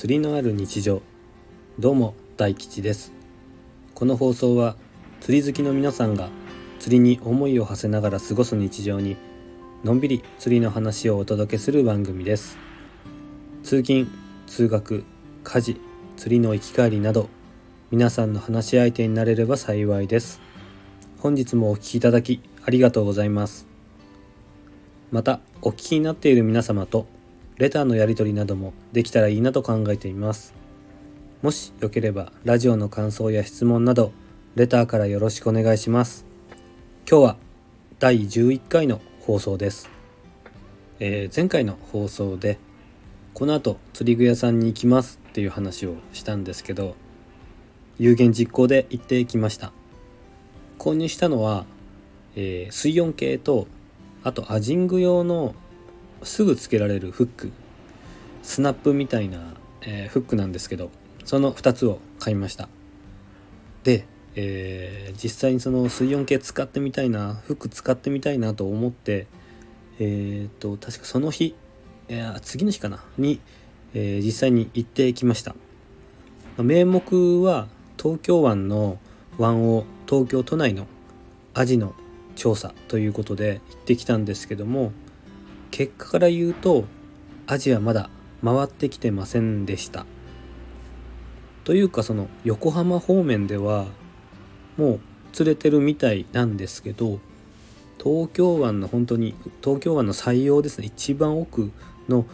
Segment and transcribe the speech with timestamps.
[0.00, 1.02] 釣りのある日常。
[1.78, 3.12] どうも大吉です。
[3.94, 4.76] この放送は
[5.20, 6.30] 釣り好きの皆さんが
[6.78, 9.18] 釣りに思いを馳せながら過ごす日常に
[9.84, 12.56] のんびり釣りの話をお届けする番組です。
[13.62, 14.08] 通勤
[14.46, 15.04] 通学
[15.44, 15.78] 家事
[16.16, 17.28] 釣りの行き帰りなど
[17.90, 20.40] 皆さんの話し相手になれれば幸いです。
[21.18, 23.66] 本日もお聴きいただきありがとうございます。
[25.10, 27.06] またお聞きになっている皆様と
[27.60, 30.54] レターのやり取りなどもできたらいいなと考えています。
[31.42, 34.12] もしよければラジオの感想や質問など
[34.54, 36.24] レターからよろしくお願いします。
[37.06, 37.36] 今日は
[37.98, 39.90] 第11回の放送です、
[41.00, 42.58] えー、前回の放送で
[43.34, 46.96] この後釣り具屋さんに行きますっていう話をしたんですけど
[47.98, 49.70] 有言実行で行ってきました。
[50.78, 51.66] 購入したのは、
[52.36, 53.66] えー、水温計と
[54.22, 55.54] あとアジング用の
[56.22, 57.52] すぐつけられるフック
[58.42, 60.90] スナップみたいな、えー、フックなんですけど
[61.24, 62.68] その2つを買いました。
[63.84, 69.26] で、えー、実際にその水温計使ってみたいなフック使ってみたいなと思って
[69.98, 71.54] えっ、と確かその日、
[72.08, 73.38] えー、次の日かなに、
[73.92, 75.54] え実際に行ってきました。
[76.56, 77.68] 名目は
[78.00, 78.98] 東京湾の
[79.38, 80.86] 湾を東京都内の
[81.54, 81.94] アジの
[82.36, 84.92] 調査ということで行ってきたんですけども
[85.70, 86.84] 結果から言うと
[87.46, 88.10] アジはまだ
[88.44, 90.06] 回ってきてませんでした。
[91.64, 93.86] というかその横浜方面では
[94.76, 95.00] もう
[95.32, 97.20] 釣れてるみたいなんですけど
[98.02, 100.86] 東京湾の本当に東京湾の採用ですね。
[100.86, 101.70] 一番奥
[102.08, 102.24] の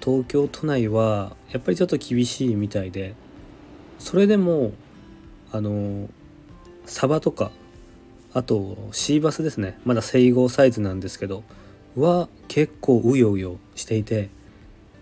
[0.00, 3.14] 東京都内はやっぱりちょっと厳しいみたいで
[3.98, 4.72] それでも
[5.50, 6.08] あの
[6.86, 7.50] サバとか
[8.32, 9.78] あとシーバスですね。
[9.84, 11.42] まだ生後サイズなんですけど
[12.00, 14.30] は結構うようよしていて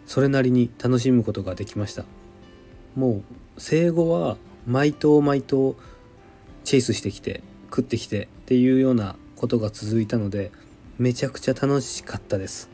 [0.06, 2.04] それなりに楽しむことができました。
[2.94, 3.22] もう
[3.58, 4.36] 生後は
[4.66, 5.76] 毎頭毎頭
[6.64, 10.50] チェイスしてきて食ってきてっていうようなことが続いたので
[10.98, 12.70] めちゃくちゃ楽しかったです。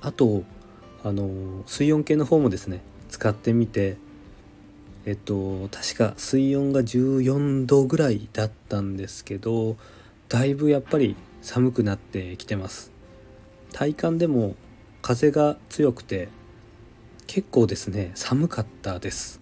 [0.00, 0.44] あと
[1.02, 3.96] あの水温計の方もですね使ってみて
[5.04, 9.76] えっと確か水温が14度ぐらいだったんですけど
[10.28, 12.90] だいぶやっぱり寒くなってきてます。
[13.72, 14.56] 体感でも
[15.00, 16.28] 風が強くて
[17.28, 19.40] 結構ですね寒かったです、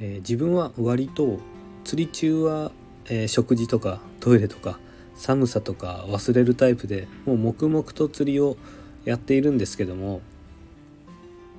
[0.00, 1.38] えー、自分は割と
[1.84, 2.72] 釣り中は、
[3.04, 4.80] えー、食事とかトイレとか
[5.14, 8.56] 寒さとか忘れるタイプでもう黙々と釣りを
[9.04, 10.22] やっているんですけども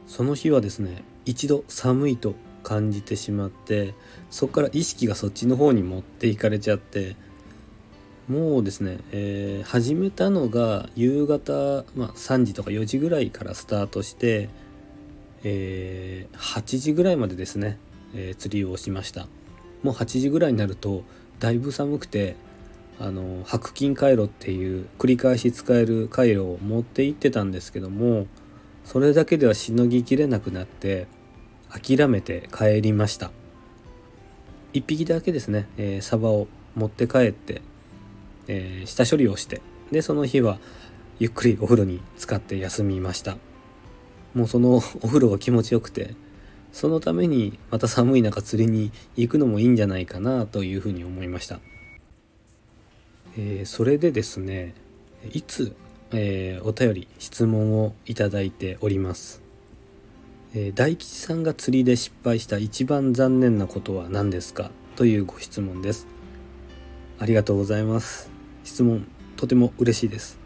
[0.07, 3.93] その日はですね一度寒いと感じてしまって
[4.29, 7.15] そこから意識がそっちの方に持っていかれちゃって
[8.29, 14.49] もうですね、えー、始めたのが夕方、まあ、3時とか4時ぐらいからスタートして、
[15.43, 17.79] えー、8時ぐらいまでですね、
[18.13, 19.27] えー、釣りをしました。
[19.81, 21.03] もう8時ぐらいになると
[21.39, 22.35] だいぶ寒くて
[22.99, 28.27] あの白金回路っていう繰り返し使える回路を持って行ってたんですけども
[28.83, 31.07] それだけではしのぎきれなくなって
[31.69, 33.31] 諦めて帰りました。
[34.73, 37.63] 1匹だけですね、えー、サバを持って帰って
[38.49, 39.61] えー、下処理をして
[39.91, 40.59] でその日は
[41.19, 43.37] ゆっくりお風呂に使って休みました。
[44.33, 46.15] もうその お風呂が気持ちよくて
[46.71, 51.59] そのためにまた寒い中釣りに行くのもいいんじゃないかなというふうに思いました、
[53.37, 54.75] えー、それでですね
[55.33, 55.73] いつ、
[56.11, 59.41] えー、お便り質問をいただいております、
[60.53, 64.69] えー、大吉さんが釣りで失敗した一番残念なことは何ですか？
[64.95, 66.07] というご質問です。
[67.19, 68.38] ありがとうございます。
[68.69, 70.37] 質問とても嬉しいです。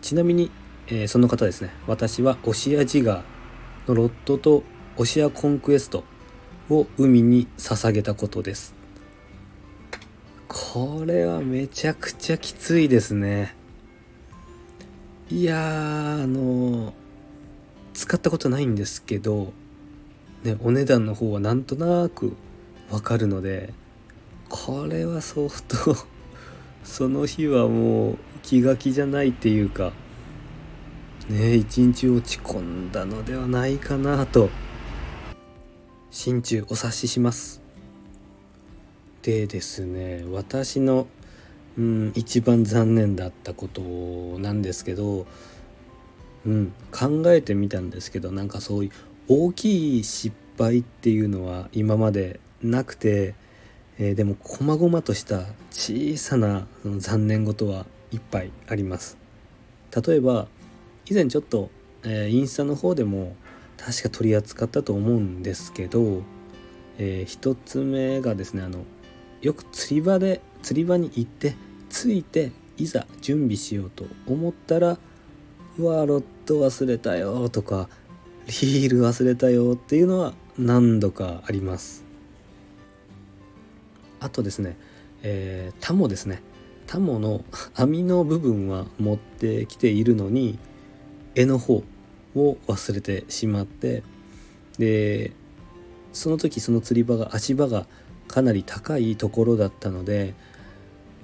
[0.00, 0.52] ちなみに、
[0.86, 1.70] えー、その方ですね。
[1.88, 4.62] 私はオシアジガーのロットと
[4.96, 6.04] オシアコンクエスト
[6.70, 8.74] を海に捧げたことです。
[10.46, 13.56] これはめちゃくちゃきついですね。
[15.28, 16.94] いやあの
[17.92, 19.52] 使ったことないんですけど
[20.44, 22.36] ねお値段の方はなんとなく
[22.92, 23.74] わかるので
[24.48, 25.96] これは相当
[26.86, 29.92] その日はもう気が気じゃないっていうか
[31.28, 34.48] ね一日落ち込んだのではないかなと。
[36.10, 37.60] 心中お察しします。
[39.22, 41.08] でですね私の
[41.76, 43.82] うん一番残念だったこと
[44.38, 45.26] なんですけど
[46.46, 48.90] うん考えてみたんですけどなんかそういう
[49.28, 53.34] 大きい失敗っていうのは今までなくて
[53.98, 59.16] えー、でも細々とした小さな残念事はいっぱいあります。
[60.06, 60.48] 例えば
[61.08, 61.70] 以前ちょっと、
[62.02, 63.36] えー、インスタの方でも
[63.76, 66.22] 確か取り扱ったと思うんですけど、
[66.98, 68.84] えー、1つ目がですねあの
[69.42, 71.54] よく釣り場で釣り場に行って
[71.88, 74.98] 着いていざ準備しようと思ったら
[75.78, 77.88] 「うわロッド忘れたよ」とか
[78.62, 82.05] 「リール忘れたよ」っていうのは何度かあります。
[84.26, 84.76] あとですね、
[85.22, 86.42] えー、タモですね。
[86.88, 87.44] タモの
[87.74, 90.58] 網の部分は持ってきているのに
[91.36, 91.84] 柄の方
[92.34, 94.02] を忘れてしまって
[94.78, 95.32] で
[96.12, 97.86] その時その釣り場が足場が
[98.26, 100.34] かなり高いところだったので、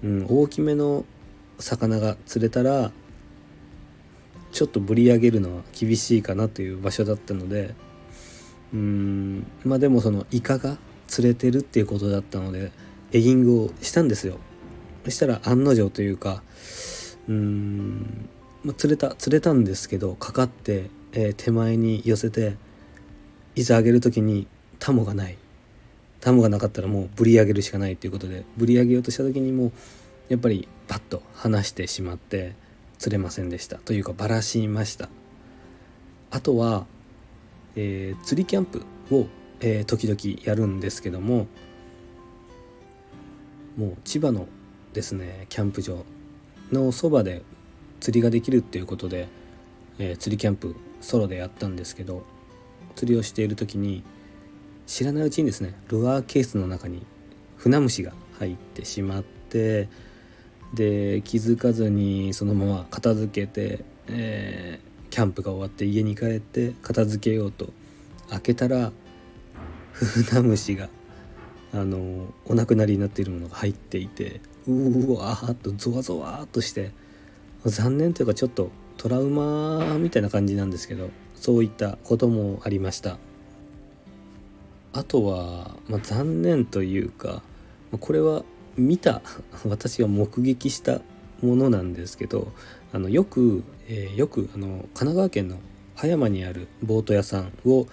[0.05, 1.05] うん、大きめの
[1.59, 2.93] 魚が釣れたら
[4.53, 7.75] ちょっとぶり上げるのは厳しいかなという場所だったので
[8.73, 10.79] うーんまあでもそのイカが
[11.09, 12.71] 釣れてるっていうことだったので
[13.13, 14.39] エギングをしたんですよ。
[15.05, 16.43] そしたら案の定というか
[17.29, 18.29] うーん、
[18.65, 22.57] まあ、釣れた釣れたんですけどかかって、えー、手前に寄せて
[23.55, 24.47] いざ上げる時に
[24.79, 25.37] タモがない。
[26.21, 29.73] タモがなかったらもうぶり上げるしかないっていうことでぶり上げようとした時にもう
[30.29, 32.55] やっぱりバッと離してしまって
[32.99, 33.79] 釣れませんでした。
[33.79, 35.09] というかバラしました。
[36.31, 36.87] あとは、
[37.75, 39.27] えー、釣りキャンプを、
[39.61, 41.49] えー、時々やるんですけども
[43.77, 44.47] もう千葉の
[44.93, 46.05] ですねキャンプ場
[46.71, 47.43] のそばで
[48.01, 49.29] 釣りができるっていうことで、
[49.99, 52.25] えー、釣りキャンプソロでやったんですけど
[52.97, 54.03] 釣りをしている時に
[54.87, 57.07] 知らないうちにですねルアーケースの中に
[57.57, 59.89] 船虫が入ってしまって
[60.75, 67.73] で気づかずにそのまま片付けて、えー、キャンプが終わって家に帰って片付けようと
[68.31, 68.93] 開けたら
[69.93, 70.89] フナムシが
[71.75, 76.93] あのお亡くなりになっているものが入っていてうわーっとゾワゾワーっとして
[77.65, 83.19] 残念というかちょっとトラウマみたいな感じなんですけどそういったこともありました。
[84.93, 87.43] あとは、まあ、残念というか
[87.99, 88.45] これは
[88.77, 89.23] 見た
[89.67, 91.01] 私が目撃した
[91.41, 92.53] ものなんですけど
[92.93, 95.57] あのよく、えー、よくあの神奈川県の
[95.95, 97.87] 葉山にあるボート屋さんを、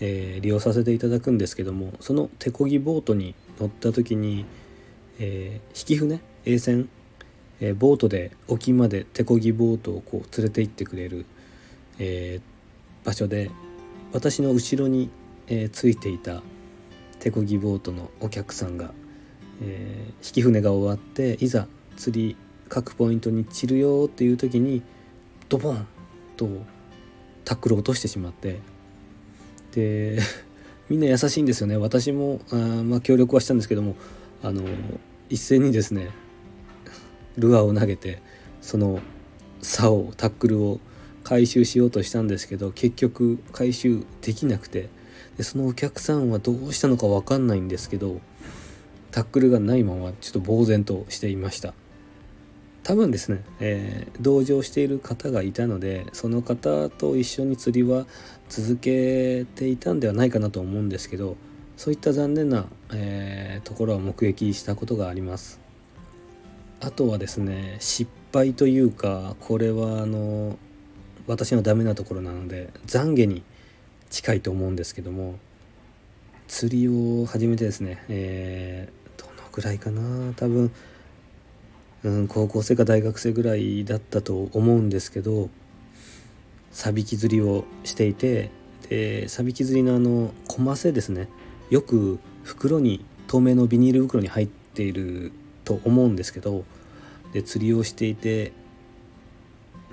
[0.00, 4.46] えー、利用させていただくんですけどもその手漕ぎボートに乗った時に、
[5.18, 6.88] えー、引き船 A 船、
[7.60, 11.26] えボートで沖まで手漕ぎボートをこう連れて行ってくれる、
[11.98, 12.40] え
[13.04, 13.50] 場所で
[14.14, 15.10] 私の後ろに、
[15.48, 16.40] えついていた
[17.18, 18.94] 手漕ぎボートのお客さんが
[19.62, 21.66] えー、引き船が終わっていざ
[21.96, 22.36] 釣り
[22.68, 24.82] 各ポイントに散るよっていう時に
[25.48, 25.86] ドボン
[26.36, 26.48] と
[27.44, 28.60] タックルを落としてしまって
[29.74, 30.18] で
[30.88, 31.76] みんな優しいんですよね。
[31.76, 33.96] 私もあまあ協力はしたんですけども
[34.42, 34.62] あの
[35.28, 36.10] 一斉にですね
[37.36, 38.20] ルアーを投げて
[38.60, 39.00] その
[39.62, 40.80] 竿をタックルを
[41.22, 44.88] 回収しようとしたんですけど結局回収できなくて
[45.36, 48.20] でそのお客さんはどうしたのか分かんないんですけど
[49.10, 51.74] タックルがないままちょっと呆然としていました。
[52.82, 58.06] 多分ですね、えー、同乗している方がいたのでその方と一緒に釣りは
[58.48, 61.36] 続けていたんではないかなと思うんですけど
[61.76, 65.60] そういった残念な、えー、ところは目撃したことがあります。
[66.80, 70.58] あとはですね失敗というかこれはあの
[71.26, 73.42] 私のダメなところなので懺悔に
[74.08, 75.38] 近いと思うんですけども
[76.48, 79.00] 釣りを始めてですね、えー
[79.52, 80.72] ぐらいかな多分、
[82.02, 85.50] うん、高校生か大学生ぐらいだったと思うんですけど
[86.70, 88.50] サビキ釣りをしていて
[88.88, 91.28] でサビキ釣りのあのコマセですね。
[91.68, 95.32] よく袋に透明のビニール袋に入っている
[95.64, 96.64] と思うんですけど
[97.32, 98.52] で釣りをしていて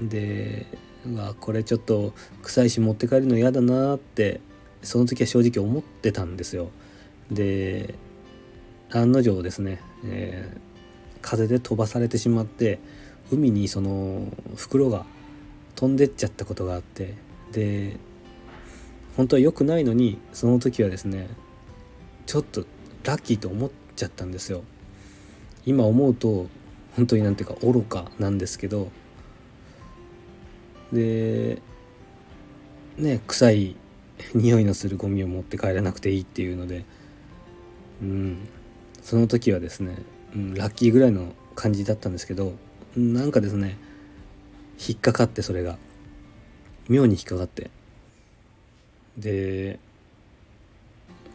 [0.02, 0.66] で
[1.06, 4.42] うわこれちょっと臭いし持って帰るの嫌だなって
[4.82, 6.70] その時は正直思ってたんですよ。
[7.32, 7.94] で
[8.90, 10.67] 案の定ですね、えー、
[11.28, 12.80] 風で飛ばされてしまって
[13.34, 15.06] 海にその袋が
[15.76, 17.16] 飛んでっちゃったことがあって
[17.52, 17.98] で
[19.18, 21.28] 本当は良くないのにその時はですね
[22.28, 22.66] ちょっと
[23.04, 24.64] ラッキーと思っちゃったんですよ。
[25.66, 26.48] 今思うと
[26.96, 28.90] 本当になんていうか愚かなんですけど
[30.94, 31.62] で
[32.98, 33.76] ね臭い
[34.34, 36.86] 匂いのするゴミを持って帰らなくていいっていうので
[38.02, 38.48] うん
[39.02, 39.98] その時はですね、
[40.36, 42.54] うん、ラッキーぐらいの感じだったんですけど
[42.96, 43.78] なんかですね
[44.88, 45.78] 引っかかってそれが。
[46.90, 47.70] 妙に引っかかって。
[49.18, 49.80] で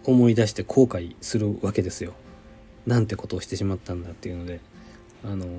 [0.05, 2.15] 思い出して後悔するわけですよ。
[2.87, 4.61] なんてことをしてしまったんだっていうので。
[5.25, 5.51] あのー、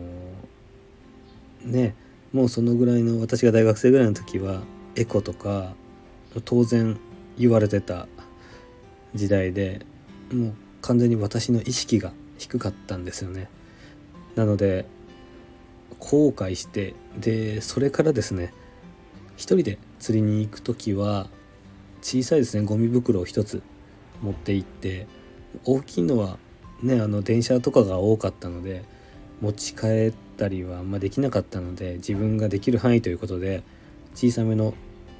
[1.65, 1.95] ね
[2.33, 4.63] もうそのぐらいの私が大学生ぐらいの時は
[4.95, 5.73] エコとか
[6.43, 6.99] 当然
[7.37, 8.07] 言われてた
[9.15, 9.85] 時代で
[10.33, 12.11] もう完全に私の意識が
[12.43, 13.49] 低かったんですよね。
[14.35, 14.85] なので
[15.99, 18.53] 後悔してでそれからですね
[19.37, 21.29] 一人で釣りに行く時は
[22.01, 23.61] 小さいですねゴミ袋を一つ
[24.21, 25.07] 持って行って
[25.63, 26.37] 大きいのは
[26.81, 28.83] ねあの電車とかが多かったので
[29.39, 33.63] 持ち帰ったりはあんまできなかったので自分ができる範囲ということで
[34.15, 34.73] 小さめの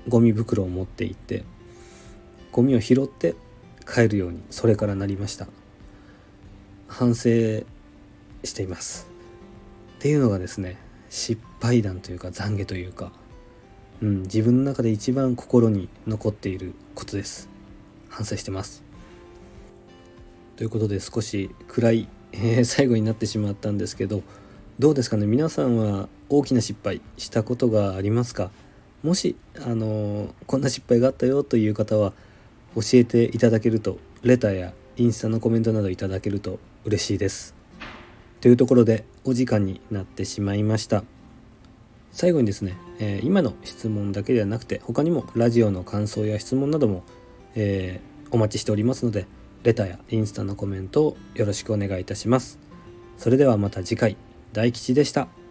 [0.10, 1.44] ゴミ袋を持って行って
[2.52, 3.36] ゴミを拾って
[3.88, 5.48] 帰るようにそれからなりました。
[6.94, 7.66] 反省
[8.44, 9.08] しています。
[9.98, 10.78] っていうのがですね
[11.10, 13.12] 失敗談というか懺悔というか、
[14.02, 17.50] うん、自分の中で一番心に残っていることです。
[18.10, 18.84] 反省してます。
[20.56, 24.22] ということで少し暗い、えー、最後になってしまったんですけど
[24.78, 25.26] どうですかね？
[25.26, 28.52] 皆さんは大きな失敗したことがありますか？
[29.02, 32.14] もしあのー、こんな失敗があったよという方は
[32.76, 37.56] 教えていただけるとレターやインスタのコメントなどいただけると嬉しいです。
[38.42, 41.04] というところでお時間になってしまいました。
[42.12, 47.04] 最後にですね、えー、今の質問だけではなくて他にもラジオの感想や質問なども、
[47.56, 49.26] えー、お待ちしておりますので
[49.64, 52.60] レターやインスタのコメントをよろしくお願いいたします。
[53.18, 54.18] それではまた次回。
[54.52, 55.43] 大吉でした。